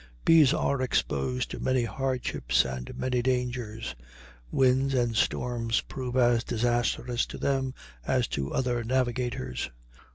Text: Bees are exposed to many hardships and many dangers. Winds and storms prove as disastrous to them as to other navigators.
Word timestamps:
Bees 0.25 0.51
are 0.51 0.81
exposed 0.81 1.51
to 1.51 1.59
many 1.59 1.83
hardships 1.83 2.65
and 2.65 2.97
many 2.97 3.21
dangers. 3.21 3.93
Winds 4.49 4.95
and 4.95 5.15
storms 5.15 5.81
prove 5.81 6.17
as 6.17 6.43
disastrous 6.43 7.23
to 7.27 7.37
them 7.37 7.75
as 8.07 8.25
to 8.29 8.51
other 8.51 8.83
navigators. 8.83 9.69